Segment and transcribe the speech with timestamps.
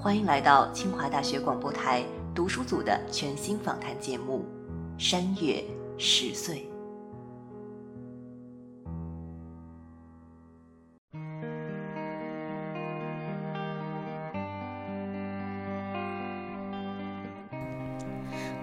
[0.00, 4.46] 欢迎来到清华大学广播台读书组的全新访谈节目
[5.02, 5.60] 《山月
[5.98, 6.58] 十岁》。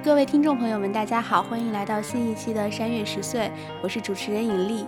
[0.02, 3.42] 各位听众朋友们，大家好，欢迎来到新一期的《山月十岁》，
[3.84, 4.86] 我是主持人尹丽，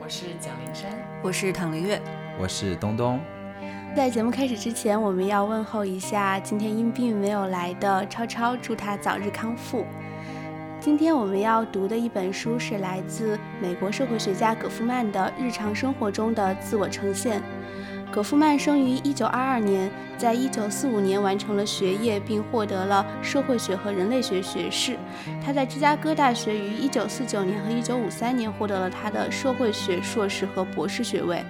[0.00, 0.90] 我是蒋灵山，
[1.22, 2.00] 我是唐林月，
[2.40, 3.20] 我是东东。
[3.98, 9.84] 在节目开始之前，我们要问候一下今天因病没有来的超超，祝他早日康复。
[10.78, 17.40] 今天我们要读的一本书是来自美国社会学家葛夫曼的《日常生活中的自我呈现》。
[18.18, 24.96] 葛夫曼生于1922年，在1945年完成了学业，并获得了社会学和人类学学士。
[25.40, 31.44] 他在芝加哥大学于1949年和1953年获得了他的社会学硕士和博士学位。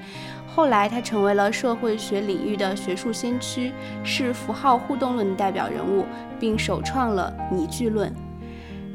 [0.46, 3.72] 后来，他成为了社会学领域的学术先驱，
[4.04, 6.04] 是符号互动论的代表人物，
[6.38, 8.14] 并首创了拟句论。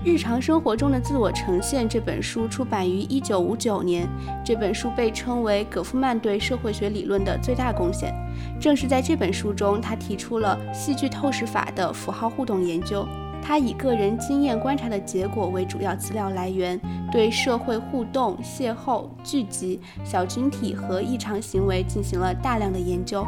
[0.05, 4.05] 日常生活中的自我呈现这本书出版于一九五九年。
[4.43, 8.13] 这本书被称为葛夫曼对社会学理论的最大贡献。
[8.59, 13.07] 正是在这本书中，他提出了戏剧透视法的符号互动研究。
[13.41, 23.25] 他以个人经验观察的结果为主要资料来源，对社会互动、邂逅、聚集、小群体和异常行为进行了大量的研究，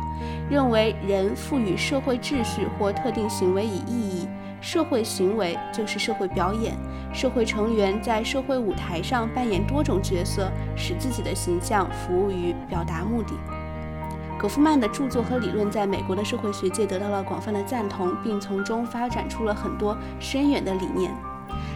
[0.49, 4.27] 认为人赋予社会秩序或特定行为以意义。
[4.65, 6.75] 社会行为就是社会表演，
[7.13, 13.35] 社会成员在社会舞台上扮演多种角色，使自己的形象服务于表达目的。
[14.39, 21.13] 葛夫曼的著作和理论在美国的社会学界得到了广泛的赞同，并从中发展出了很多深远的理念。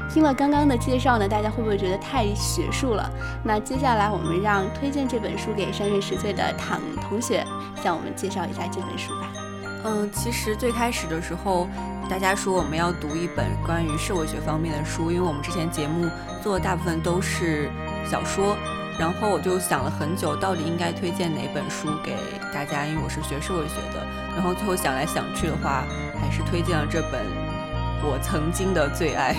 [0.10, 3.08] 听了刚刚的介绍呢，大家会不会觉得太学术了？
[3.44, 7.46] 那接下来我们让推荐这本书给三月十岁的唐同学
[7.84, 9.32] 向我们介绍一下这本书吧。
[9.84, 11.68] 嗯，其实最开始的时候。
[12.10, 16.10] 大家说我们要读一本关于社会学方面的书，因为我们之前节目
[16.42, 17.70] 做的大部分都是
[18.10, 18.58] 小说，
[18.98, 22.16] 然后我就想了很久，到底应该推荐哪本书给
[22.52, 24.04] 大家，因为我是学社会学的，
[24.34, 25.86] 然后最后想来想去的话，
[26.20, 27.22] 还是推荐了这本
[28.02, 29.36] 我曾经的最爱。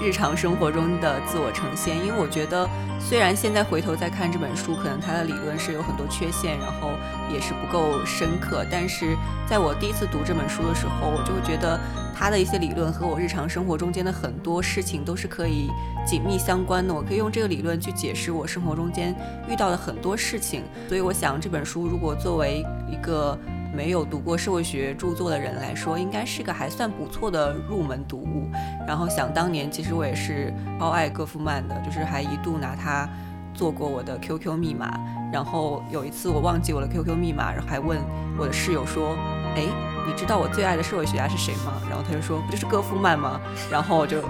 [0.00, 2.68] 日常生活中的自我呈现，因为我觉得，
[3.00, 6.90] 虽然现在回头再看这本书，可能它的理论是有很多缺陷，然后
[7.32, 9.16] 也是不够深刻，但是
[9.48, 11.80] 在我第一次读这本书的时候，我就会觉得
[12.14, 15.70] 它的一些理论和我日常生活中间的很多事情都是可以
[16.06, 16.92] 紧密相关的。
[16.92, 19.14] 我可以用这个理论去解释我生活中间
[19.48, 23.38] 遇到的很多事情，所以我想这本书如果作为一个。
[23.76, 28.50] 没有读过社会学著作的人来说，应该是个还算不错的入门读物。
[28.88, 30.50] 然后想当年，其实我也是
[30.80, 33.06] 超爱戈夫曼的，就是还一度拿它
[33.52, 34.98] 做过我的 QQ 密码。
[35.30, 37.98] 然后有一次我忘记我的 QQ 密码，然后还问
[38.38, 39.14] 我的室友说
[39.54, 39.64] ：“哎，
[40.06, 43.38] 你知道我最爱的社会学家是谁吗？”然后他就说：“不就是戈夫曼吗？”
[43.70, 44.22] 然后我就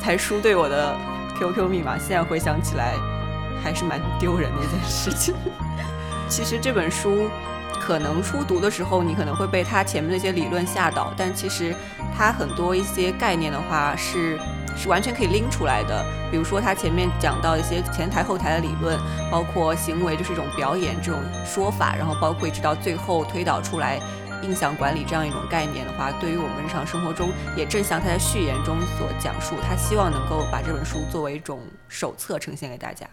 [0.00, 0.96] 才输对我的
[1.38, 1.96] QQ 密码。
[1.96, 2.94] 现在回想起来，
[3.62, 5.32] 还是蛮丢人的一件事情。
[6.28, 7.28] 其实这本书。
[7.80, 11.74] 可能初读的时候，你可能会被他前面那些理论吓到，但其实
[12.16, 14.38] 他很多一些概念的话是
[14.76, 16.04] 是完全可以拎出来的。
[16.30, 18.98] 比如说他前面讲到一些前台后台的理论，
[19.30, 24.00] 包括行为就是一种表演这种说法，然后包括一直到最后推导出来
[24.42, 33.06] 印象管理这样一种概念的话，对于我们日常生活中，也正像他在序言中所讲述，他希望能够把这本书作为一种手册呈现给大家。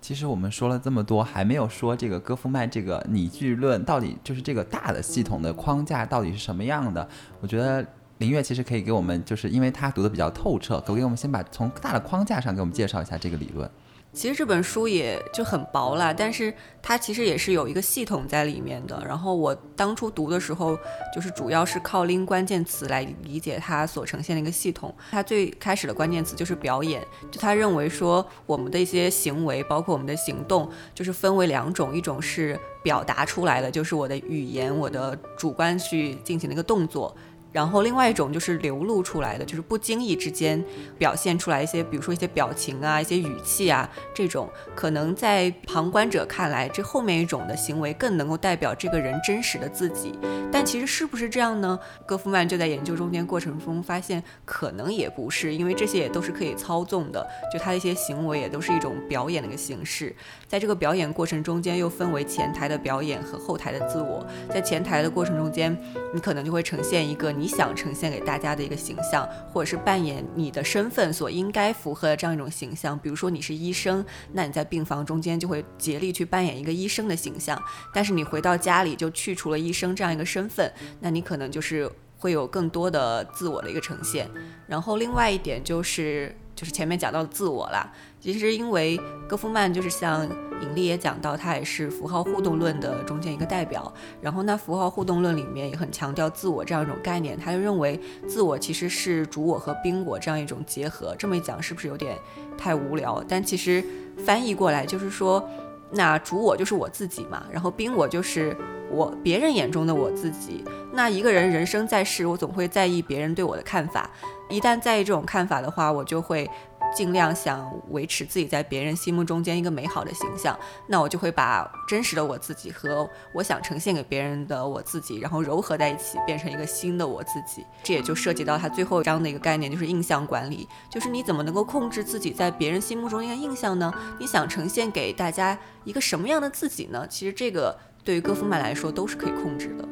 [0.00, 7.06] 其实我们说了这么多，还没有说这个戈夫曼这个拟剧论到底就是这个大的系统的框架到底是什么样的？
[7.40, 7.86] 我觉得
[8.18, 13.70] 林月其实可以给我们，就是因为他读的比较透彻，可不可以我们先把从大的框架上给我们介绍一下这个理论。
[14.12, 16.52] 其实这本书也就很薄啦，但是
[16.82, 19.00] 它其实也是有一个系统在里面的。
[19.06, 20.76] 然后我当初读的时候，
[21.14, 24.92] 就是主要是靠拎关键词来理解它所呈现的一个系统。
[25.12, 37.16] 它最开始的关键词就是表演，就他认为说我们的一些行为，包括我们的行动，就是分为两种，一种是表达出来的，就是我的语言，我的主观去进行的一个动作。
[37.52, 40.64] 然后另外一种就是流露出来的，就是不经意之间
[40.96, 50.12] 表现出来一些，比如说一些表情啊、一些语气啊，这种可能在旁观者看来，这后面一种的行为更能够代表这个人真实的自己。
[50.52, 51.78] 但其实是不是这样呢？
[52.06, 60.14] 戈夫曼就在研究中间过程中发现，可能也不是，因为这些也都是可以操纵的，就他的一些行为也都是一种表演的一个形式。
[60.46, 64.24] 在这个表演过程中间，又分为前台的表演和后台的自我。
[64.52, 65.76] 在前台的过程中间，
[66.12, 67.32] 你可能就会呈现一个。
[67.40, 72.98] 你想呈现给大家的一个形象，或者是扮演你的身份所应该符合的这样一种形象。
[72.98, 77.60] 比如说你是医生，那你在病房中间就会竭力去扮演一个医生的形象。
[77.94, 80.70] 但是你回到家里就去除了医生这样一个身份，
[81.00, 84.28] 那你可能就是会有更多的自我的一个呈现。
[84.66, 86.36] 然后另外一点就是。
[86.52, 87.90] 就是前面讲到的自我啦，
[88.20, 90.28] 其实因为戈夫曼就是像
[90.60, 93.90] 尹力也讲到，他也是符号互动论的中间一个代表。
[94.20, 101.14] 然后那符号互动论里面也很强调自我这样一种概念，他就认为自我其实是主我和宾我这样一种结合。
[101.18, 102.14] 这么一讲是不是有点
[102.58, 103.24] 太无聊？
[103.26, 103.82] 但其实
[104.18, 105.42] 翻译过来就是说，
[105.90, 108.54] 那主我就是我自己嘛，然后宾我就是
[108.90, 110.62] 我别人眼中的我自己。
[110.92, 114.10] 那一个人人生在世，我总会在意别人对我的看法。
[114.50, 116.50] 一旦在意这种看法的话，我就会
[116.94, 120.58] 尽量想维持自己在别人心目中间一个美好的形象。
[120.86, 127.64] 那我就会把真实的我自己和我想呈现给别人的我自己，然后糅合在一起，变成一个新的我自己。
[127.82, 130.66] 这也就涉及到他最后一章的一个概念，就是印象管理。
[130.90, 133.92] 就是你怎么能够控制自己在别人心目中一个印象呢？
[134.18, 137.06] 你想呈现给大家一个什么样的自己呢？
[137.08, 139.88] 其实这个对于戈夫曼来说都是可以控制的。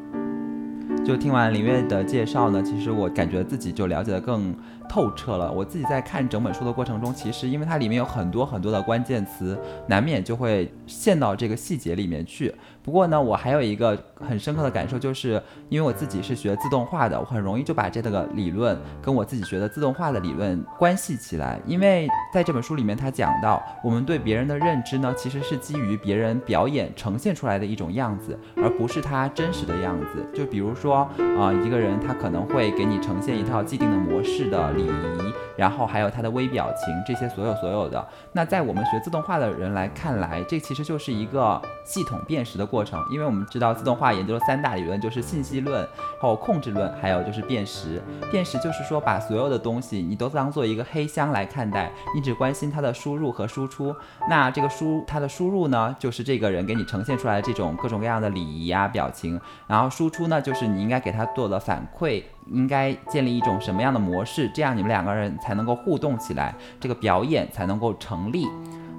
[1.04, 4.54] 就听完林月的介绍呢，其实我感觉自己就了解的更
[4.88, 5.52] 透彻了。
[5.52, 12.54] 我自己在看整本书的过程中，其实因为它里面有很多很多的关键词，难免就会陷到这个细节里面去。
[12.88, 13.94] 不过呢，我还有一个
[14.26, 21.60] 很深刻的感受，就是因为我自己是学自动化的，我很容易就把这个理论跟我自己学的自动化的理论关系起来。
[21.66, 30.26] 因为在这本书里面，他讲到我们对别人的认知呢，其实是基于别人表演呈现出来的一种样子，而不是他真实的样子。
[30.34, 31.06] 就比如说
[31.38, 38.08] 啊，一个人他可能会给你呈现一套既定的模式的礼仪，然后还有他的微表情，这些所有所有的。
[38.32, 42.77] 那在我们学自动化的人来看来，这其实就是一个系统辨识的过。
[42.78, 45.84] 过程，因为我们知道自动化研究的三大理论就是信息论、
[46.20, 48.00] 还有控制论，还有就是辨识。
[48.30, 53.92] 辨识就是说把所有的东西你都当做一个黑箱来看待，你只关心它的输入和输出。
[54.30, 68.46] 那这个输它的输入呢，就是这个人给你呈现出来的这种各种各样的礼仪啊、表情，然后输出呢，就是你应该给他做的反馈，应该建立一种什么样的模式，这样你们两个人才能够互动起来，这个表演才能够成立。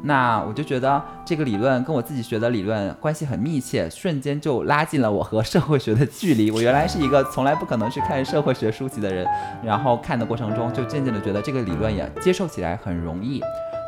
[0.01, 6.49] 那我就觉得这个理论跟我自己学的理论关系很密切，瞬间就拉近了我和社会学的距离。
[6.51, 9.27] 我原来是一个从来不可能去看社会学书籍的人，
[9.63, 13.41] 然后看的过程中就渐渐的觉得这个理论也接受起来很容易。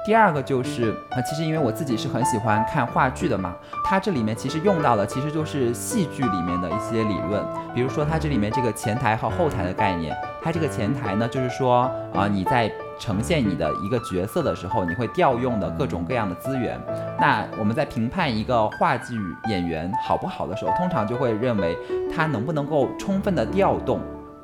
[0.03, 3.53] 第二个就是啊，其实因为我自己是很喜欢看话剧的嘛，
[3.85, 7.43] 它这里面其实用到的其实就是戏剧里面的一些理论，
[7.75, 10.15] 比如说它这里面这个前台和后台的概念。
[10.43, 11.83] 它这个前台呢，就是说
[12.15, 16.81] 啊，你在呈现你的一个角色的时候，你会调用的各种各样的资源。
[17.19, 19.15] 那我们在评判一个话剧
[19.49, 21.77] 演员好不好的时候，通常就会认为
[22.11, 23.99] 他能不能够充分的调动。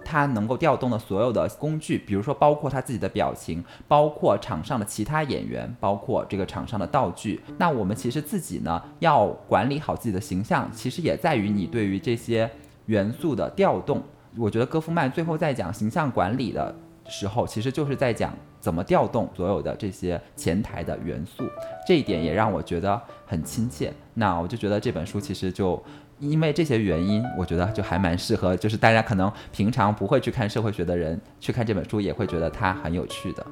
[0.10, 7.42] 他能够调动的所有的工具，比如说包括他自己的表情，包括场上的其他演员，包括这个场上的道具。
[7.58, 12.50] 那我们其实自己呢，要管理好自己的形象，其实也在于你对于这些
[12.86, 14.02] 元素的调动。
[14.38, 16.74] 我觉得戈夫曼最后在讲形象管理的
[17.10, 21.44] 时候，其实就是在讲怎么调动所有的这些前台的元素。
[21.86, 23.94] 这一点也让我觉得很亲切。
[24.14, 25.84] 那我就觉得这本书其实就。
[26.20, 33.46] 因为这些原因，我觉得就还蛮适合，就是大家可能平常不会去看社会学的人，去看这本书也会觉得它很有趣的。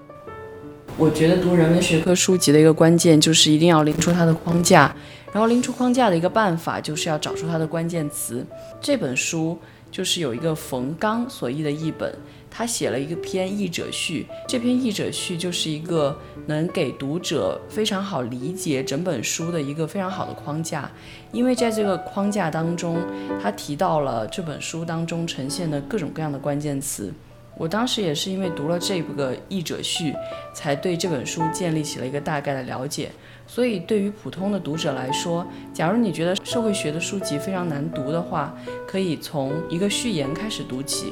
[0.97, 4.95] 我觉得读人文学科书籍的一个关键就是一定要拎出它的框架，
[5.31, 8.45] 然后拎出框架的一个办法就是要找出它的关键词。
[8.81, 9.57] 这本书
[9.91, 12.13] 就是有一个冯刚所译的译本。
[12.57, 20.89] 他写了一个篇译者序，这篇译者序就是一个能给读者非常好理解整本书的一个非常好的框架，
[21.33, 22.97] 因为在这个框架当中，
[23.43, 27.13] 他提到了这本书当中呈现的各种各样的关键词。
[27.57, 30.13] 我当时也是因为读了这个译者序，
[30.53, 33.11] 才对这本书建立起了一个大概的了解。
[33.45, 38.55] 所以对于普通的读者来说，假如你觉得社会学的书籍非常难读的话，
[38.87, 41.11] 可以从一个序言开始读起，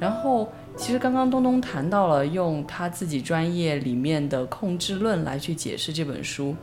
[0.00, 0.50] 然后。
[0.78, 6.54] 其实刚刚东东谈到了用他自己专业里面的控制论来去解释这本书。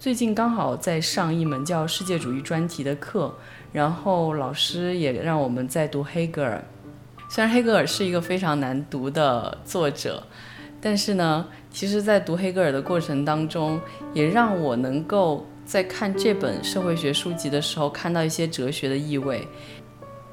[0.00, 3.32] 最近刚好在上一门叫世界主义专题的课，
[3.72, 6.64] 然后老师也让我们在读黑格尔，
[7.30, 10.24] 虽然黑格尔是一个非常难读的作者，
[10.80, 13.80] 但是呢，其实，在读黑格尔的过程当中，
[14.12, 19.46] 也让我能够在看这本社会学书籍的时候，看到一些哲学的意味。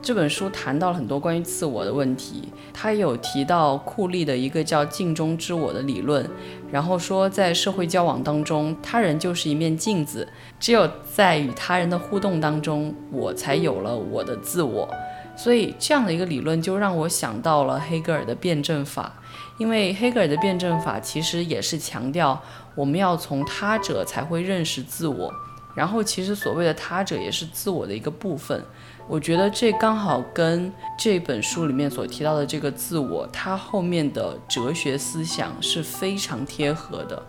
[0.01, 6.27] 这本书谈到了很多关于自我的问题，他有提到库利的一个叫“镜中之我”的理论，
[6.71, 10.27] 然后说在社会交往当中，他人就是一面镜子，
[10.57, 14.89] 只有在与他人的互动当中，我才有了我的自我。
[15.35, 19.13] 所以这样的一个理论就让我想到了黑格尔的辩证法，
[19.57, 22.41] 因为黑格尔的辩证法其实也是强调
[22.73, 25.31] 我们要从他者才会认识自我，
[25.75, 28.63] 然后其实所谓的他者也是自我的一个部分。
[29.09, 37.19] 我觉得这刚好跟这本书里面所提到的这个自我，它后面的哲学思想是非常贴合的，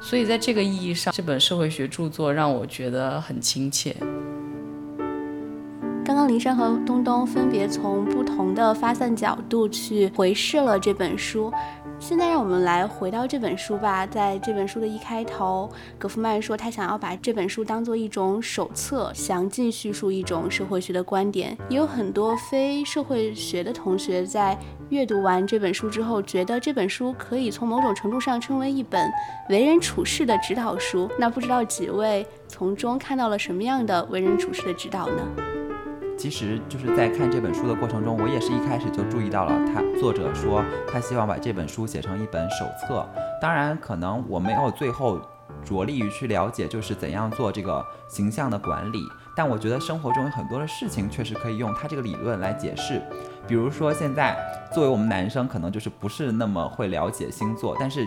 [0.00, 3.94] 所以在这个意义上，这本社会学著作让我觉得很亲切。
[6.04, 11.52] 刚刚林珊和东东分别从不同的发散角度去回视了这本书，
[12.00, 14.06] 现在让我们来回到这本书吧。
[14.06, 21.56] 在这本书的一开头，格夫曼说他想要把这本书当做一种手册，详尽叙述一种社会学的观点。
[21.68, 29.08] 也有很多非社会学的同学在阅读完这本书之后，觉得这本书可以从某种程度上称为一本
[29.50, 31.08] 为人处事的指导书。
[31.18, 35.22] 那不知道几位从中看到了什么样的为人处事的指导呢？
[36.20, 43.08] 其实就是在看这本书的过程中，我也是一开始就注意到了，他作者说他希望把这本书写成一本手册。
[43.40, 45.18] 当然，可能我没有最后
[45.64, 48.98] 着力于去了解，就是怎样做这个形象的管理。
[49.34, 53.00] 但我觉得生活中有很多的事情确实可以用他这个理论来解释。
[53.48, 54.36] 比如说，现在
[54.74, 58.06] 作为我们男生，可能就是不是那么会了解星座，但是。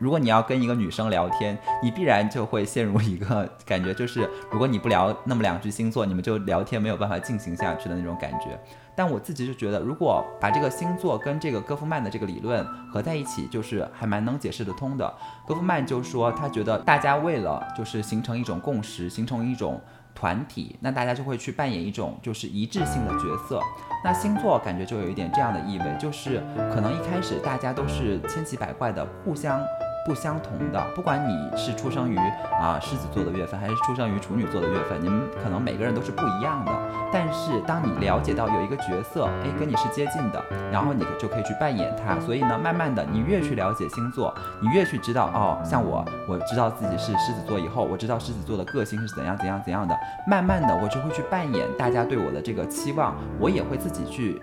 [0.00, 8.58] 如果你要跟一个女生聊天，你必然就会陷入一个感觉，就是如果你不聊那么两句星座，你们就聊天没有办法进行下去的那种感觉。
[8.96, 15.14] 但我自己就觉得，如果把这个星座跟这个戈夫曼的这个理论合在一起，就是还蛮能解释得通的。
[15.46, 19.80] 戈夫曼就说，他觉得大家为了就是形成一种共识，形成一种
[20.14, 23.60] 团体，那大家就会去扮演一种就是一致性的角色。
[24.02, 26.42] 那星座感觉就有一点这样的意味，就是
[26.72, 29.60] 可能一开始大家都是千奇百怪的，互相。
[30.04, 36.72] 不相同的，不管你是出生于啊狮子座的月份，还是出生于处女座的月份，你们可能每个人都是不一样的。
[37.12, 40.42] 但是当你了解到有一个角色，哎，跟你是接近的，
[40.72, 42.18] 然后你就可以去扮演他。
[42.20, 49.96] 所以呢，慢慢的，你越去了解星座，你越去知道哦，像我，我知道自己是狮子座以后，我知道狮子座的个性是怎样怎样怎样的。
[50.26, 54.40] 慢慢的，我就会去扮演大家对我的这个期望，我也会自己去。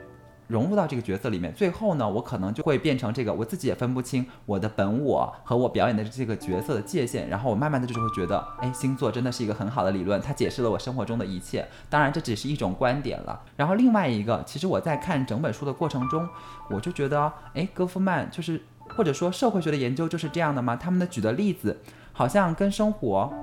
[0.48, 11.68] 融入到这个角色里面，最后呢，我可能就会变成这个，我自己也分不清我的本我和我表演的这个角色的界限，然后我慢慢的就会觉得，哎，星座真的是一个很好的理论，它解释了我生活中的一切。
[11.90, 13.42] 当然，这只是一种观点了。
[13.56, 16.28] 然后另外一个，其实我在看整本书的过程中，
[16.70, 18.62] 我就觉得，哎，戈夫曼就是
[18.96, 20.76] 或者说社会学的研究就是这样的吗？
[20.76, 21.78] 他们的举的例子
[22.14, 23.34] 好像跟生活。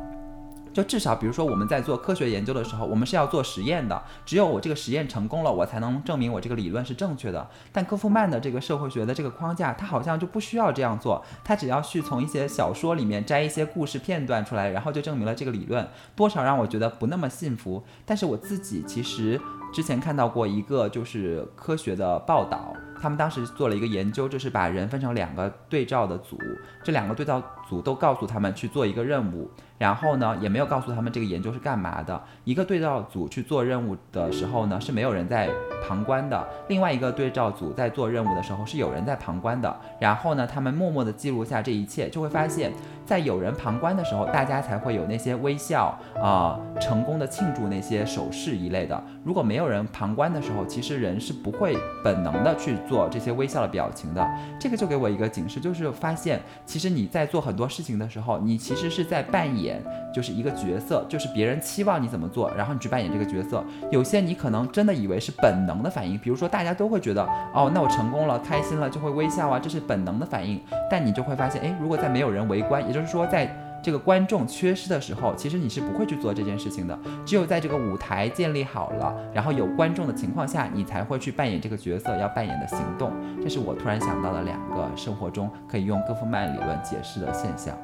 [0.75, 4.03] 就至少，比如说我们在做科学研究的时候，我们是要做实验的。
[4.27, 7.49] 只有我这个实验成功了，我才能证明我这个理论是正确的。
[7.73, 15.89] 但科夫曼的这个社会学的这个框架，他好像就不需要这样做，他只要去从一些小说里面摘一些故事片段出来，然后就证明了这个理论。
[16.17, 17.85] 多少让我觉得不那么信服。
[18.05, 19.41] 但是我自己其实
[19.75, 22.73] 之前看到过一个就是科学的报道。
[23.03, 26.39] 他们当时做了一个研究，就是把人分成两个对照的组，
[26.83, 32.19] 这两个对照组都告诉他们去做一个任务，然后呢，也没有告诉他们这个研究是干嘛的。
[32.45, 35.51] 一个对照组去做任务的时候呢，是没有人在
[35.87, 36.39] 旁观的；
[36.69, 39.77] 另外一个对照组在做任务的时候，是有人在旁观的。
[40.01, 42.73] 然后呢，他们默默地记录下这一切，就会发现，
[43.05, 49.03] 在有人旁观的时候，大家才会有那些微笑啊，成功的庆祝那些手势一类的。
[49.23, 53.09] 如果没有人旁观的时候，其实人是不会本能的去做。
[53.11, 59.83] 这些微笑的表情的，这个就给我一个警示，就是发现其实你在做很多事情的时候，你其实是在扮演
[60.13, 63.63] 就是一个角色，就是别人期望你怎么做，然后你去扮演这个角色。
[63.91, 70.61] 有些你可能真的以为是本能的反应，比如说大家都会觉得哦，那我成功了，开心了就会微笑啊，这是本能的反应。
[70.91, 73.55] 但你就会发现，哎，如果在没有人围观，就是说在。
[73.85, 76.99] 这个观众缺失的时候，其实你是不会去做这件事情的。
[77.27, 83.13] 只有在这个舞台建立好了，然后有观众的情况下，你才会去扮演这个角色要扮演的行动。
[83.43, 87.77] 这是我突然想到的两个生活中可以用戈夫曼理论解释的现象。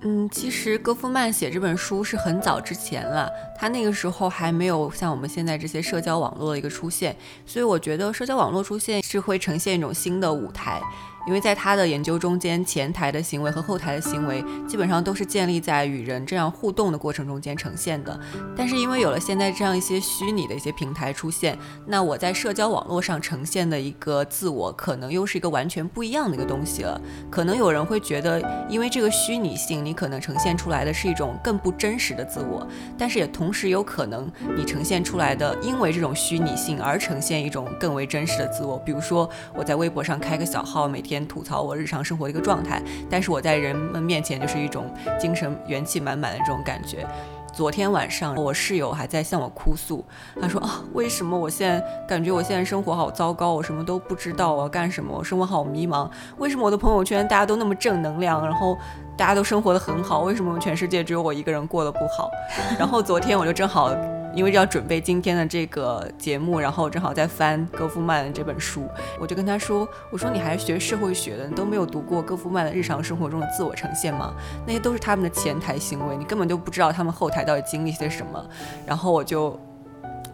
[0.00, 7.14] 嗯，其实戈夫曼写这本书是很早之前了，他那个时候还没有像我们现在这些社交网络的一个出现，
[7.46, 10.82] 所以我觉得社交网络出现是会呈现一种新的舞台。
[11.26, 18.18] 因为在他的研究中间，前台的行为和后台的行为基本上都是建立在与人这样互动的过程中间呈现的。
[18.54, 27.00] 但是因为有了现在这样一些虚拟的一些平台出现，那我在社交网络上呈现的一个自我，可能又是一个完全不一样的一个东西了。
[27.30, 32.66] 可能有人会觉得，因为这个虚拟性，你可能呈现出来的是一种更不真实的自我，
[32.98, 38.76] 但是也同时有可能你呈现出来的，因为这种虚拟性而呈现一种更为真实的自我。
[38.78, 41.13] 比如说我在微博上开个小号，每天。
[41.26, 44.90] 吐槽我日常生活的一个状态，但是我在人们面前就是一种
[45.20, 47.06] 精神元气满满的这种感觉。
[47.52, 50.04] 昨天晚上我室友还在向我哭诉，
[50.40, 56.10] 他说啊，为什么我现在感觉我现在生活好糟糕，我什么都不知道我要干什么，我生活好迷茫。
[56.38, 58.76] 为什么我的朋友圈大家都那么正能量，然后
[59.16, 62.28] 大家都生活的很好，为什么全世界只有我一个人过得不好？
[62.76, 63.94] 然后昨天我就正好。
[64.34, 68.88] 因为要准备今天的这个节目，然后正好在翻戈夫曼的这本书，
[69.20, 74.34] 我就跟他说：“我说你还是学社会学的，你都没有读过戈夫曼的日常生活中的自我呈现吗？
[74.66, 78.44] 那些都是他们的前台行为，你根本就不知道他们后台到底经历些什么。”
[78.84, 79.58] 然后我就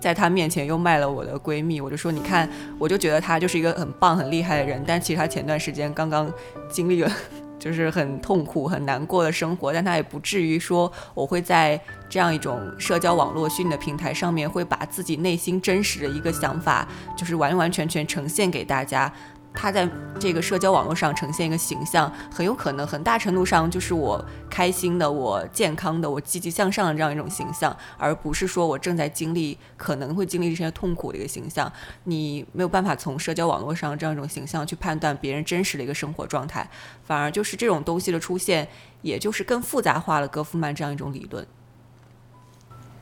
[0.01, 6.33] 在他面前又卖了我的闺蜜，我就说：“你看，我就觉得他就是一个很棒、很厉害的人，但其实他前段时间刚刚
[6.71, 7.13] 经历了。”
[7.61, 19.13] 就是很痛苦、很难过的生活，但他也不至于说我会在这样一种社交网络虚拟的平台上面，会把自己内心真实的一个想法，就是完完全全呈现给大家。
[19.53, 19.89] 他在
[20.19, 31.71] 这个社交网络上呈现一个形象，很有可能很大程度上就是我开心的、我健康的、我积极向上的这样一种形象，而不是说我正在经历可能会经历这些痛苦的一个形象。
[32.05, 36.69] 你没有办法从社交网络上这样一种形象去判断别人真实的一个生活状态，
[37.03, 38.69] 反而就是这种东西的出现，
[39.03, 41.47] 也就是更复杂化了戈夫曼这样一种理论。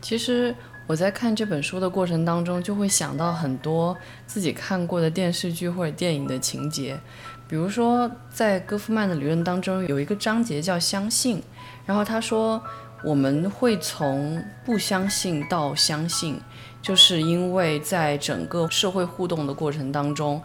[0.00, 0.56] 其实。
[0.88, 3.94] 我在看这本书的过程当中，就会想到很多
[4.26, 6.98] 自己看过的电视剧或者电影的情节，
[7.46, 11.42] 比如说在戈夫曼的理论当中有一个章节叫“相信”，
[11.84, 12.58] 然后他说
[13.04, 16.40] 我们会从不相信到相信，
[16.80, 20.42] 就是因为在整个社会互动的过程当中。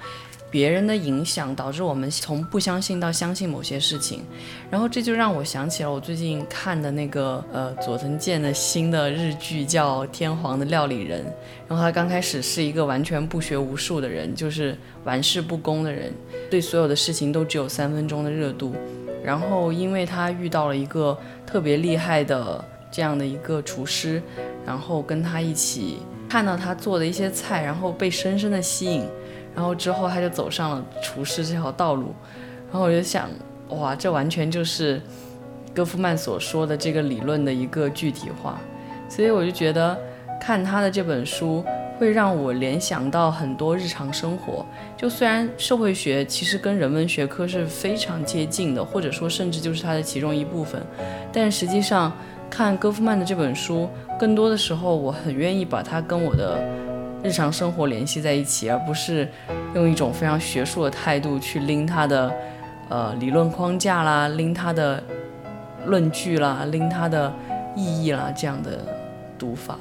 [0.53, 4.21] 别人的影响导致我们从不相信到相信某些事情，
[4.69, 11.21] 然后这就让我想起了我最近看的那个呃佐藤健的新的日剧叫《天皇的料理人》，
[11.67, 16.13] 然后他刚开始是一个完全不学无术的人，就是玩世不恭的人，
[16.51, 18.75] 对所有的事情都只有三分钟的热度，
[19.23, 24.21] 然后因为他遇到了一个特别厉害的这样的一个厨师，
[24.63, 25.97] 然后跟他一起
[26.29, 29.03] 看到他做的一些菜，然后被深深的吸引。
[29.55, 32.13] 然后之后他就走上了厨师这条道路，
[32.71, 33.29] 然后我就想，
[33.69, 35.01] 哇，这完全就是
[35.73, 38.59] 戈夫曼所说的这个理论的一个具体化，
[39.07, 39.95] 所以我就觉得
[40.41, 41.63] 看他的这本书
[41.99, 44.65] 会让我联想到很多日常生活。
[44.97, 50.81] 就虽然社会学其实跟人文学科是非常接近的，或者说甚至就是它的其中一部分，
[51.31, 52.11] 但实际上
[52.49, 53.87] 看戈夫曼的这本书，
[54.19, 56.59] 更多的时候我很愿意把它跟我的。
[57.23, 59.27] 日常生活联系在一起，而不是
[59.73, 62.31] 用一种非常学术的态度去拎他的
[62.89, 65.01] 呃理论框架啦，拎他的
[65.85, 67.31] 论据啦，拎他的
[67.77, 68.85] 意义啦这样的
[69.39, 69.77] 读法。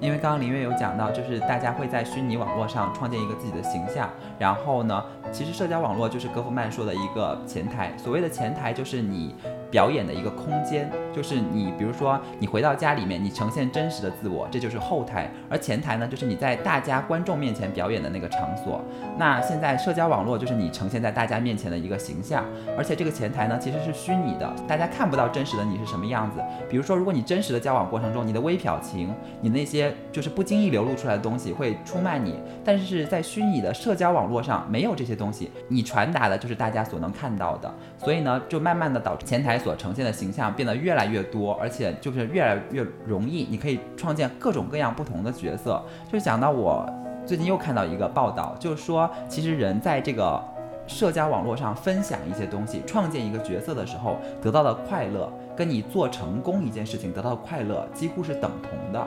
[0.00, 7.92] 因为刚刚林月有讲到，就是大家会在虚拟网络上创建一个自己的形象，然后呢，其实社交网络就是戈夫曼说的一个前台。
[7.96, 9.34] 所谓的前台，就是你。
[9.70, 18.80] 表演的一个空间，就是你，比如说你回到家里面，你呈现真实的自我，这就是后台；而前台呢，就是你在大家观众面前表演的那个场所。
[19.18, 22.44] 那现在社交网络就是你呈现在大家面前的一个形象，
[22.76, 26.40] 而且这个前台呢其实是虚拟的，大家看不到真实的你是什么样子。
[26.68, 39.58] 比如说，如果你真实的交往过程中，你的微表情，你那些就是不经意流露出来的东西会出卖你，但是在虚拟的社交网络上没有这些东西，你传达的就是大家所能看到的，所以呢，就慢慢的导致前台。
[39.58, 45.82] 所呈现的形象变得越来越多，而且就是越来越容易，你可以创建各种各样不同的角色。
[46.10, 46.88] 就是讲到我
[47.26, 50.40] 最近又看到一个报道，就是说，其实人在这个
[50.86, 59.06] 社交网络上分享一些东西，创建一个角色的时候，得到的快乐，跟你做成功一件事情得到的快乐几乎是等同的。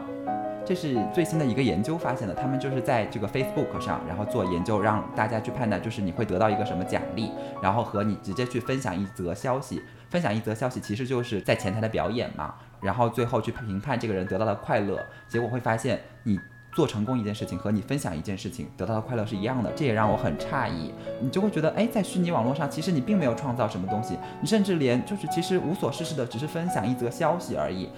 [0.72, 7.30] 这是最新的一个研究发现的，他们就是在这个 Facebook 上，然后做研究，让大家去判断，就是你会得到一个什么奖励，
[7.62, 9.82] 然后和你直接去分享一则消息。
[10.10, 16.40] 分享一则消息，其实就是在前台的表演嘛，然后最后去评判这个人得到的快乐，结果会发现你
[16.74, 20.94] 做成功一件事情和你分享一件事情得到的快乐是一样的，这也让我很诧异。
[21.20, 27.90] 你就会觉得，哎，在虚拟网络上，其实你并没有创造什么东西，你甚至连就是其实无所事事的，只是分享一则消息而已，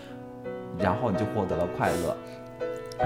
[0.79, 2.17] 然后你就获得了快乐。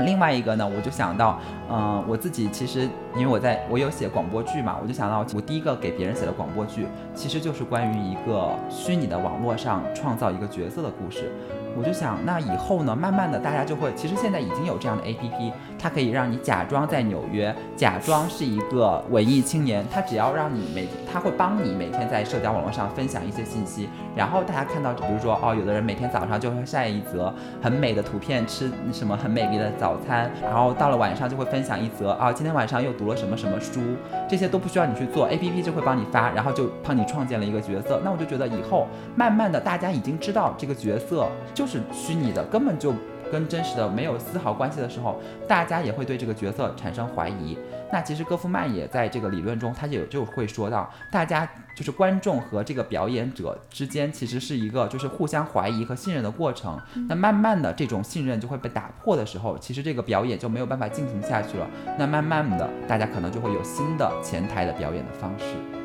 [0.05, 11.31] 另外一个呢，我就想到，嗯，我自己其实因为我在我有写广播剧嘛，我就想到我第一个给别人写的广播剧，其实就是关于一个虚拟的网络上创造一个角色的故事。
[11.77, 33.79] 我就想，那以后呢，慢慢的大家就会，其实现在已经有这样的 A P P，它可以让你假装在纽约，假装是一个文艺青年，它只要让你每，它会帮你每天在社交网络上分享一些信息，然后大家看到，比如说哦，有的人每天早上就会晒一则很美的图片，吃什么很美丽的早餐，然后到了晚上就会分享一则啊，今天晚上又读了什么什么书，
[34.27, 38.01] 这些都不需要你去做，A P P 就会帮你发，然后就帮你创建了一个角色。
[38.03, 41.67] 那我就觉得以后慢慢的大家已经知道这个角色就。
[41.67, 42.93] 是虚拟的，根本就
[43.31, 47.57] 跟真实的没有丝毫关系的时候，大家也会对这个角色产生怀疑。
[47.91, 56.77] 那其实戈夫曼也在这个理论中，他也就会说到，大家就是观众和这个表演者之间，其实是一个就是互相怀疑和信任的过程。
[57.07, 61.67] 那慢慢的这种信任就会被打破的时候，其实这个表演就没有办法进行下去了。
[61.97, 65.76] 那慢慢的，大家可能就会有新的前台的表演的方式。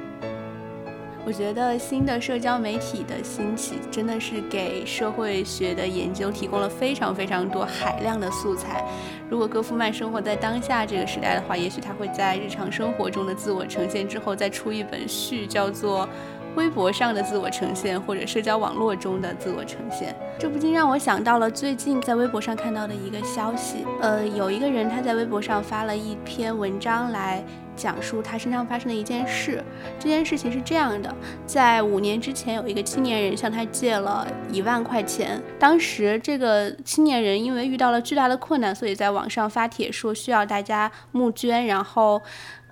[1.25, 8.85] 我觉得新的社交媒体的兴起，真的是给社会学的研究提供了非常非常多海量的素材。
[9.31, 16.09] 如果戈夫曼生活在当下这个时代的话，也许他会在日常生活中的自我呈现之后，再出一本序，叫做。
[16.55, 23.87] 微博上的自我呈现，或者社交网络中的自我呈现，这不禁让我想到了最近在微博上看到的一个消息。
[24.01, 27.43] 呃，有一个人他在微博上发了一篇文章来
[27.75, 29.65] 讲述他身上发生的一件事。
[29.99, 31.15] 这件事情是这样的：
[31.47, 35.43] 在五年之前，有一个青年人向他借了一万块钱。
[35.59, 42.21] 当时这个青年人因为遇到了巨大的困难，所以在网上发帖说需要大家募捐，然后。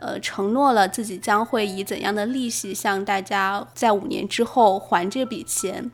[0.01, 5.91] 呃，承诺了自己将会以怎样的利息向大家在五年之后还这笔钱，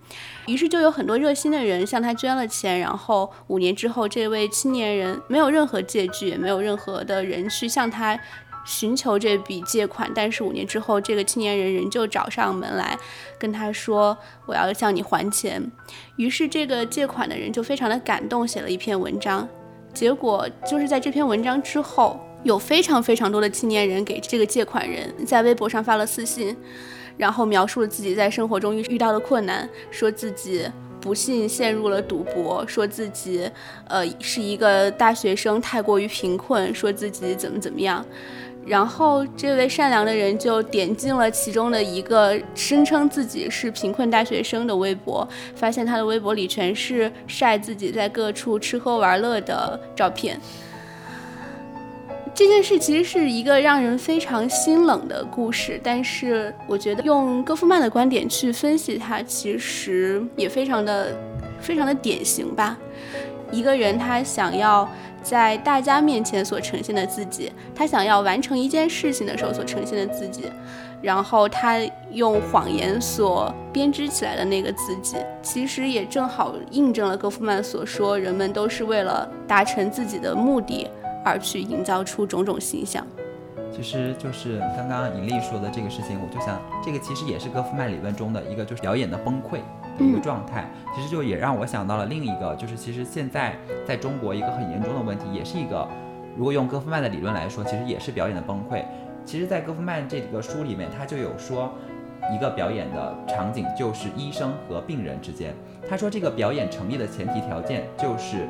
[0.47, 8.19] 于是就有很多热心的人向他捐了钱，然后五年之后，这位青年人没有任何借据，也没有任何的人去向他
[8.65, 12.97] 寻求这笔借款，但是五年之后，这个青年人仍旧找上门来
[13.39, 14.17] 跟他说
[14.47, 15.71] ：“我要向你还钱。”
[16.17, 19.49] 于是这个借款的人就非常的感动，写了一篇文章。
[19.93, 22.21] 结果就是在这篇文章之后。
[22.47, 26.57] 有非常非常多的青年人给这个借款人在微博上发了私信，
[27.17, 30.65] 然后描述了自己在生活中遇遇到的困难，说自己
[31.01, 33.51] 不幸陷入了赌博，说自己
[33.89, 38.07] 呃是一个大学生太过于贫困，说自己怎么怎么样，
[38.65, 50.41] 然后这位善良的人就点进了其中的一个声称自己是贫困大学生的微博，发现他的微博里全是晒自己在各处吃喝玩乐的照片。
[52.37, 61.17] 这件事其实是一个让人非常心冷的故事，但是我觉得用戈夫曼的观点去分析它，其实也非常的、
[61.59, 62.77] 非常的典型吧。
[63.51, 64.87] 一个人他想要
[65.23, 70.43] 在大家面前所呈现的自己，他想要完成一件事情的时候所呈现的自己，
[71.01, 71.79] 然后他
[72.13, 80.87] 用谎言所编织起来的那个自己，其实也正好印证了戈夫曼所说：人们都是为了达成自己的目的。
[81.27, 83.05] 而去营造出种种形象，
[83.75, 89.59] 其实就是刚刚尹丽说的这个事情，我就想，这个其实也是戈夫曼理论中的一个，就是表演的崩溃
[89.99, 90.71] 的一个状态。
[90.95, 95.89] 其实就也让我想到了另一个，就是其实现在在中国一个很严重的问题，也是一个，
[96.37, 98.85] 如果用戈夫曼的理论来说，其实也是表演的崩溃。
[99.25, 101.73] 其实，在戈夫曼这个书里面，他就有说，
[102.33, 105.53] 一个表演的场景就是医生和病人之间。
[105.91, 108.47] 他说，这个表演成立的前提条件就是。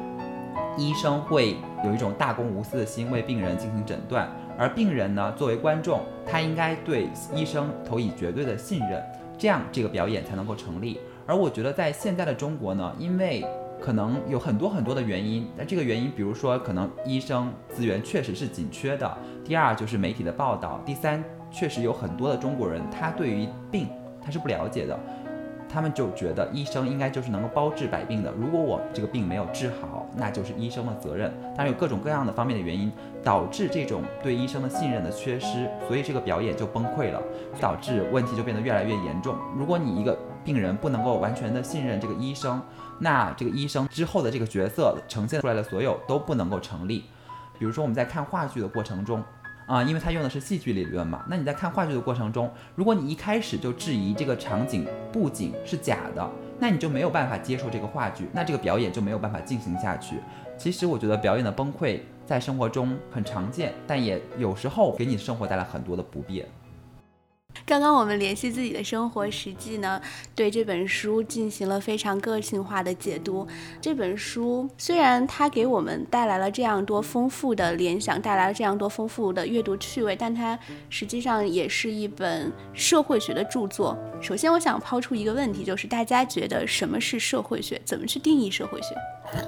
[0.77, 9.03] 医生会有一种大公无私的心为病人进行诊断，而病人呢，作为观众，他应该对医生投以绝对的信任，
[9.39, 11.01] 这样这个表演才能够成立。
[11.27, 13.45] 而我觉得在现在的中国呢，因为
[13.81, 23.89] 可能有很多很多的原因，那这个原因，比如说可能医生资源确实是紧缺的，第二就是媒体的报道，第三确实有很多的中国人他对于病
[24.23, 24.99] 他是不了解的。
[25.77, 28.33] 他们就觉得医生应该就是能够包治百病的。
[28.33, 31.31] 如果我这个病没有治好，那就是医生的责任。
[31.55, 32.91] 当然有各种各样的方面的原因
[33.23, 37.23] 导致这种对医生的信任的缺失，所以这个表演就崩溃了，
[37.61, 39.37] 导致问题就变得越来越严重。
[39.55, 42.59] 如果你一个病人不能够完全的信任这个医生，
[42.99, 47.05] 那这个医生之后的这个角色呈现出来的所有都不能够成立。
[47.59, 49.23] 比如说我们在看话剧的过程中。
[49.67, 51.25] 啊，因为他用的是戏剧理论嘛。
[51.29, 60.17] 那你在看话剧的过程中，如果你一开始就质疑这个场景布景是假的，那你就没有办法接受这个话剧，那这个表演就没有办法进行下去。
[60.57, 66.47] 其实我觉得表演的崩溃在生活中很常见，但也有时候给你生活带来很多的不便。
[67.65, 70.01] 刚刚我们联系自己的生活实际呢，
[70.35, 73.47] 对这本书进行了非常个性化的解读。
[73.81, 80.59] 这本书虽然它给我们带来了这样多丰富的联想，带来了这样多丰富的阅读趣味，但它
[80.91, 83.97] 实际上也是一本社会学的著作。
[84.21, 87.81] 首先，我想抛出一个问题，就是大家觉得什么是社会学？
[87.85, 88.95] 怎么去定义社会学？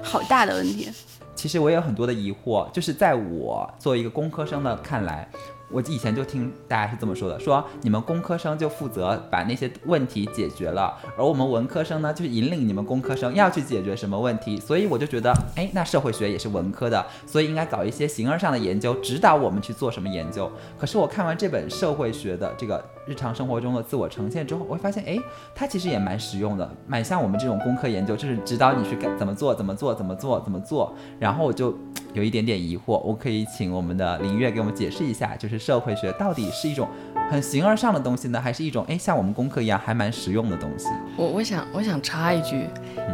[0.03, 0.89] 好大的问题。
[1.35, 5.29] 其实我也有很多的疑惑，就是在我作为一个工科生的看来。
[5.71, 14.59] 我以前就听大家是这么说的，说你们工科生就负责把那些问题解决了，而我们文科生呢，就是引领你们工科生要去解决什么问题。
[14.59, 20.51] 所以我就觉得，哎，那社会学也是文科的，所以应该搞一些形而上的研究，指导我们去做什么研究。
[20.79, 25.19] 可是我看完这本社会学的这个日常生活中的自我呈现之后，我会发现，哎，
[25.55, 30.95] 它其实也蛮实用的，蛮像我们这种工科研究，就是指导你去怎么做，怎么做，怎么做，怎么做。
[31.21, 31.77] 然后我就
[32.15, 35.59] 有一点点疑惑，我可以请我们的林月给我们解释一下，就是。
[35.69, 36.89] 社会学到底是一种
[37.31, 40.89] 很形而上的东西呢，还是一种哎像我们功课一样还蛮实用的东西？
[41.17, 42.65] 我我想我想插一句，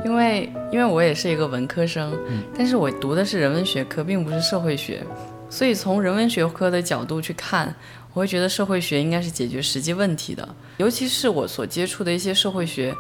[0.05, 2.17] 因为因为我也是一个文科生，
[2.57, 5.03] 但是我读的是人文学科，并不是社会学，
[5.49, 7.75] 所以从人文学科的角度去看，
[8.15, 10.49] 我会觉得社会学应该是解决实际问题的，
[10.79, 12.95] 尤其是我所接触的一些社会学。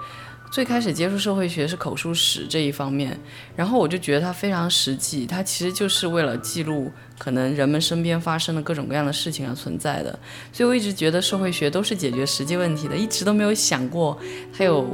[0.50, 3.18] 最开始接触社会学是口述史这一方面，
[3.56, 10.16] 然后我就觉得它非常实际，它其实就是为了记录可能人们身边发生的各种各样的事情而存在的，
[10.52, 14.16] 所以我一直觉得社会学都是解决实际问题的，一直都没有想过
[14.56, 14.86] 它有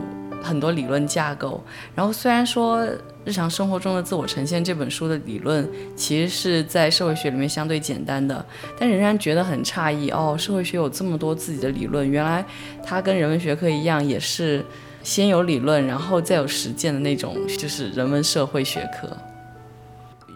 [0.42, 1.62] 很多理论架构。
[1.94, 2.86] 然后虽然说
[3.24, 8.44] 日常生活中的自我呈现这本书的理论其实是在社会学里面相对简单的，
[8.78, 12.44] 但仍然觉得很诧异哦，社会学有这么多自己的理论，原来
[12.82, 14.64] 它跟人文学科一样也是。
[15.02, 19.08] 先有理论，然后再有实践的那种，就是人文社会学科。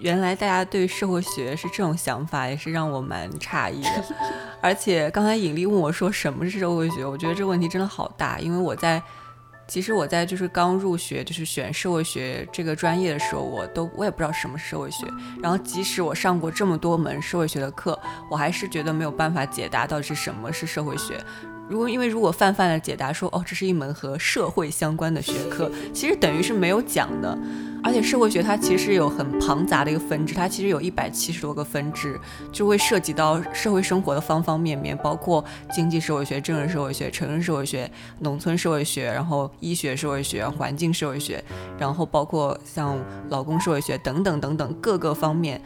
[0.01, 4.05] 原来大家对社会学是这种想法，也是让我蛮诧异的。
[4.63, 9.03] 而且刚才尹丽问我说什么是社会学，我觉得这个问题真的好大，因为我在
[9.67, 15.07] 其实我在就是刚入学就是选社会学这个专业的时候，我都我也不知道什么是社会学。
[15.43, 17.99] 然后即使我上过这么多门社会学的课，
[18.31, 21.19] 我还是觉得没有办法解答到底是什么是社会学。
[21.69, 27.37] 如果因为如果泛泛的解答说哦，这是一门和社会相关的学科，其实等于是没有讲的。
[27.83, 32.19] 而且社会学它其实有很庞杂的一个分支，它其实有一百七十多个分支，
[32.51, 41.45] 就会涉及到社会生活的方方面面，包括经济社会学、政治社会学、城市社会学、农村社会学，然后医学社会学、环境社会学，
[41.79, 42.99] 然后包括像
[43.29, 45.61] 劳工社会学等等等等各个方面。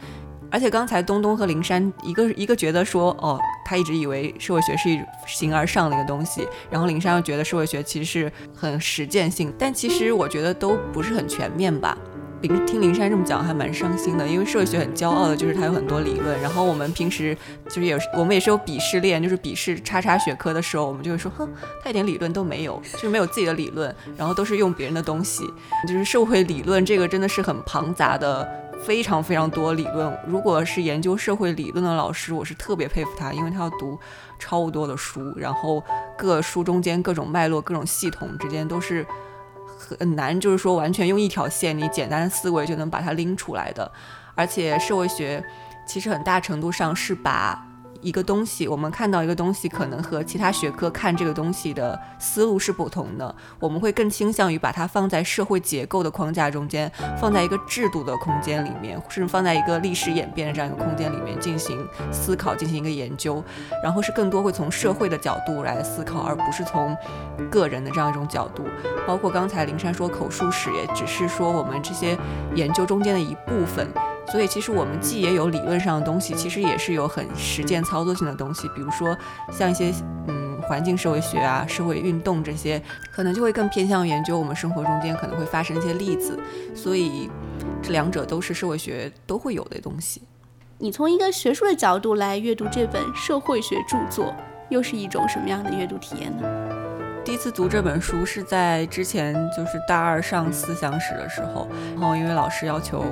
[0.51, 11.97] 而且刚才东东和灵山一个一个觉得说，哦，他一直以为社会学是一形而上的一个东西，然后灵山又觉得社会学其实是很实践性，但其实我觉得都不是很全面吧。
[12.41, 21.49] 灵听灵山这么讲还蛮伤心的，因为社会学很骄傲的就是它有很多理论，然后我们平时就是也是我们也是有鄙视链，就是鄙视叉叉学科的时候，我们就会说，哼，
[21.83, 25.43] 他一点理论都没有，就是没有自己的理论，然后都是用别人的东西，
[25.85, 28.49] 就是社会理论这个真的是很庞杂的。
[28.85, 33.99] 非常非常多理论，如果是研究社会理论的老师，我是特别佩服他，因为他要读
[34.39, 35.83] 超多的书，然后
[36.17, 39.05] 各书中间各种脉络、各种系统之间都是
[39.77, 43.91] 很难，就是说完全用一条线，你简单的思维就能把它拎出来的。
[44.35, 45.43] 而且社会学
[45.85, 47.68] 其实很大程度上是把。
[48.01, 53.35] 一个东西，我们看到一个东西，可能和其他学科看这个东西的思路是不同的。
[53.59, 63.43] 我们会更倾向于把它放在社会结构的框架中间，放在一个制度的空间里面，甚至放在一个历史演变的这样一个空间里面进行思考，进行一个研究。
[63.83, 66.95] 然后是更多会从社会的角度来思考，而不是从
[67.51, 68.65] 个人的这样一种角度。
[69.05, 72.17] 包括刚才灵山说口述史，也只是说我们这些
[72.55, 73.87] 研究中间的一部分。
[74.31, 78.67] 所以其实我们既也有理论上的东西，其实也是有很实践操作性的东西。
[78.75, 79.17] 比如说
[79.51, 79.91] 像一些
[80.27, 82.79] 嗯环境社会学啊、社会运动这些，
[83.11, 86.39] 可能就会更偏向研究我们生活中间可能会发生一些例子。
[86.75, 87.29] 所以
[87.81, 90.21] 这两者都是社会学都会有的东西。
[90.77, 94.33] 你从一个学术的角度来阅读这本社会学著作，
[94.69, 96.43] 又是一种什么样的阅读体验呢？
[97.25, 101.67] 第一次读这本书是在之前就是大二上思想史的时候，
[101.99, 103.03] 然后因为老师要求。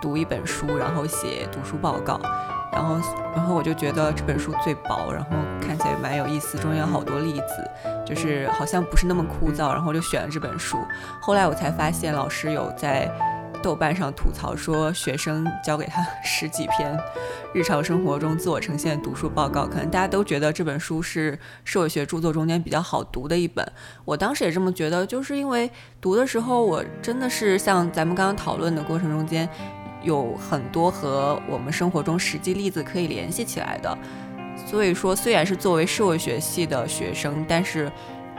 [0.00, 2.20] 读一本书，然后写读书报告，
[2.72, 2.96] 然后，
[3.34, 7.70] 然后我就觉得这本书最薄，然后看起来蛮有意思，中间有好多例子，
[8.06, 10.78] 就是好像不是那么枯燥，然后就选了这本书。
[11.20, 13.10] 后来我才发现，老师有在。
[13.62, 16.98] 豆瓣上吐槽说，学生交给他十几篇
[17.52, 23.70] 日常生活中自我呈现读书报告，可能大家都觉得这本书是社会学著作中间比较好读的一本。
[24.06, 29.46] 我当时也这么觉得，就是因为读的时候，我真的是像咱们刚刚讨论的过程中间，
[30.02, 33.96] 有很多和我们生活中实际例子可以联系起来的。
[34.66, 37.90] 所以说，虽然是作为社会学系的学生，但是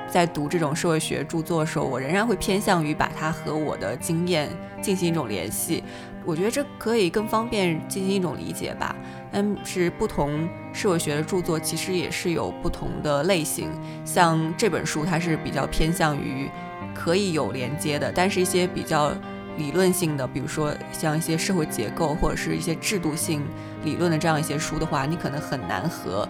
[0.08, 4.50] 在读这种社会学著作的时候，我仍然会偏向于把它和我的经验
[4.82, 5.84] 进行一种联系。
[6.24, 8.96] 我觉得这可以更方便进行一种理解吧。
[9.32, 13.70] 但是不同社会学的著作其实也是有不同的类型，
[14.06, 16.48] 像这本书它是比较偏向于
[16.94, 19.12] 可以有连接的，但是一些比较
[19.58, 23.44] 理论性的，比如说像一些社会结构或者是一些制度性
[23.84, 26.28] 理论的这样一些书的话，你可能很难和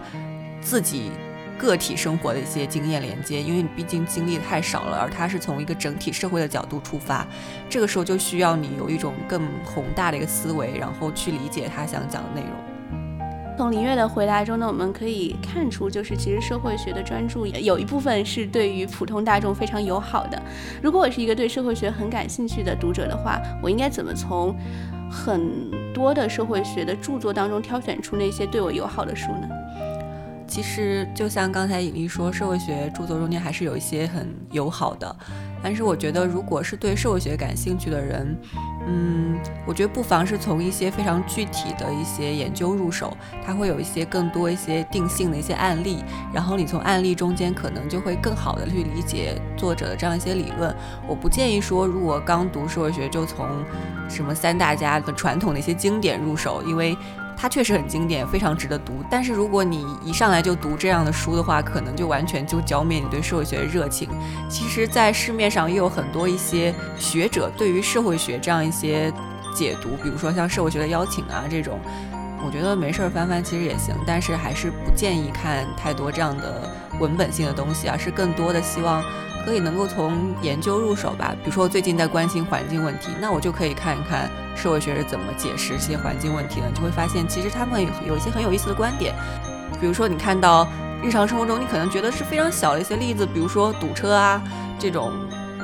[0.60, 1.10] 自己。
[1.58, 7.24] 个体生活的一些经验连接，因为你毕竟经历太少了，而它是从一个整体社会的角度出发，
[7.70, 12.71] 这个时候就需要你有一种更宏大的一个思维，然后去理解他想讲的内容。
[13.56, 20.42] 从林月的回答中呢，我们可以看出，就是其实社会学的专注有一部分是对于普通大众非常友好的。
[20.82, 24.52] 如果我是一个对社会学很感兴趣的读者的话，我应该怎么从
[25.08, 29.48] 很多的社会学的著作当中挑选出那些对我友好的书呢？
[30.52, 35.16] 其实就像刚才尹丽说，社会学著作中间还是有一些很友好的，
[35.62, 38.36] 但是我觉得如果是对社会学感兴趣的人，
[38.86, 50.76] 嗯，我觉得不妨是从一些非常具体的一些研究入手，它会有一些更多一些定性的一些案例，然后你从案例中间可能就会更好的去理解作者的这样一些理论。
[51.08, 53.48] 我不建议说，如果刚读社会学就从
[54.06, 56.94] 什么三大家的传统的一些经典入手，因为。
[57.36, 59.02] 它确实很经典，非常值得读。
[59.10, 64.08] 但是如果你一上来就读这样的书的话，可能就完全就浇灭你对社会学的热情。
[64.48, 69.12] 其实，在市面上也有很多一些学者对于社会学这样一些
[69.54, 71.80] 解读，比如说像社会学的邀请啊这种，
[72.46, 73.94] 我觉得没事儿翻翻其实也行。
[74.06, 79.02] 但是还是不建议看太多这样的文本性的东西，而是更多的希望。
[79.44, 89.14] 可以能够从研究入手吧，比如说我最近在关心环境问题，那我就可以看一看社会学是怎么解释这些环境问题的，就会发现其实他们有有一些很有意思的观点。
[89.80, 90.66] 比如说你看到
[91.02, 94.42] 日常生活中你可能觉得是非常小的一些例子，比如说堵车啊
[94.78, 95.12] 这种。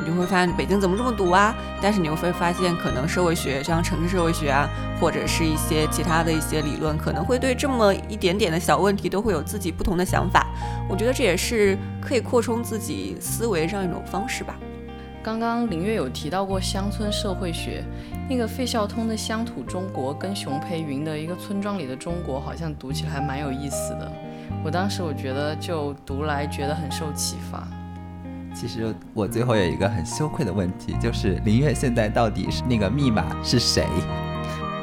[0.09, 1.55] 你会发现北京怎么这么堵啊？
[1.81, 4.68] 但是你又会发现，可能社会学像城市社会学啊，
[5.01, 10.47] 或者是一些其他的一些理论，可能会对这么一点点的小问题都会有自己不同的想法。
[10.88, 14.57] 我觉得这也是可以扩充自己思维这样一种方式吧。
[15.23, 17.85] 刚刚林月有提到过乡村社会学，
[18.31, 24.11] 那个费孝通的《乡土中国》跟熊培云的一个村庄里的中国，好像读起来还蛮有意思的。
[24.64, 27.68] 我当时我觉得就读来觉得很受启发。
[28.59, 33.87] 其实我最后有一个很羞愧的问题，就是林月现在到底是那个密码是谁？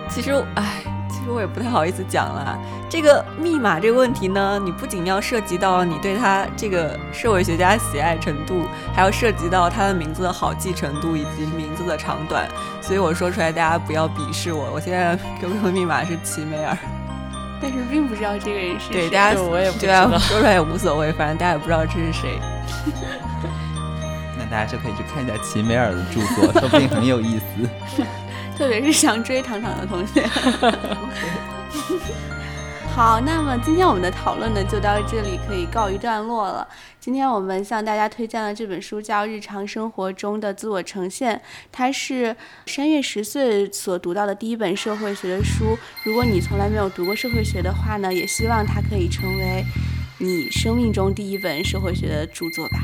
[0.09, 2.57] 其实，哎，其实我也不太好意思讲了。
[2.89, 12.47] 这个密码这个问题呢，你不仅要涉及到你对他这个社会学家喜爱程度，还要涉及到他的名字的好记程度以及名字的长短。
[12.81, 14.71] 所以我说出来， 大家不要鄙视我。
[14.71, 16.77] 我现在 QQ 密码是齐美尔，
[17.61, 18.93] 但是并不知道这个人是谁。
[18.93, 22.39] 对，大家我也不知道，说出来也无所谓，反正大家也不知道这是谁。
[24.49, 27.69] 大家就可以去看一下齐美尔的著作，说不定很有意思。
[28.57, 30.25] 特别是想追糖糖的同学。
[32.95, 36.65] 好，那么今天我们的讨论呢，就到这里可以告一段落了。
[36.97, 41.35] 今天我们向大家推荐的这本书叫《日常生活中的自我呈现》，
[41.73, 42.33] 它是
[42.65, 45.77] 山月十岁所读到的第一本社会学的书。
[46.05, 49.65] 如果你从来没有读过社会学的话呢，也希望它可以成为
[50.19, 52.79] 你生命中第一本社会学的著作吧。